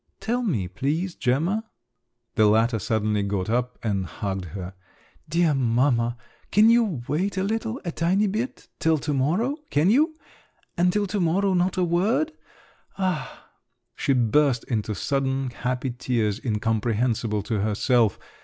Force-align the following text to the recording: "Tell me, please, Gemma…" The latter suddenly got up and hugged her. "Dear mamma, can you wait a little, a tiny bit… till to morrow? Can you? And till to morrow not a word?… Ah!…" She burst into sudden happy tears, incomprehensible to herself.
"Tell 0.19 0.41
me, 0.41 0.67
please, 0.67 1.13
Gemma…" 1.13 1.63
The 2.33 2.47
latter 2.47 2.79
suddenly 2.79 3.21
got 3.21 3.51
up 3.51 3.77
and 3.83 4.07
hugged 4.07 4.45
her. 4.45 4.73
"Dear 5.29 5.53
mamma, 5.53 6.17
can 6.49 6.71
you 6.71 7.03
wait 7.07 7.37
a 7.37 7.43
little, 7.43 7.79
a 7.85 7.91
tiny 7.91 8.25
bit… 8.25 8.67
till 8.79 8.97
to 8.97 9.13
morrow? 9.13 9.57
Can 9.69 9.91
you? 9.91 10.17
And 10.75 10.91
till 10.91 11.05
to 11.05 11.19
morrow 11.19 11.53
not 11.53 11.77
a 11.77 11.83
word?… 11.83 12.31
Ah!…" 12.97 13.47
She 13.95 14.13
burst 14.13 14.63
into 14.63 14.95
sudden 14.95 15.51
happy 15.51 15.91
tears, 15.91 16.43
incomprehensible 16.43 17.43
to 17.43 17.59
herself. 17.59 18.17